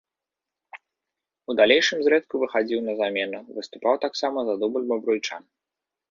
У 1.53 1.55
далейшым 1.59 1.99
зрэдку 2.07 2.35
выхадзіў 2.43 2.79
на 2.87 2.93
замену, 3.01 3.39
выступаў 3.59 3.95
таксама 4.07 4.39
за 4.47 4.55
дубль 4.63 4.89
бабруйчан. 4.93 5.43